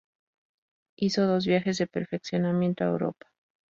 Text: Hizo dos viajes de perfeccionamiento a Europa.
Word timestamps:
Hizo 0.95 1.27
dos 1.27 1.45
viajes 1.45 1.77
de 1.77 1.85
perfeccionamiento 1.85 2.83
a 2.83 2.87
Europa. 2.87 3.27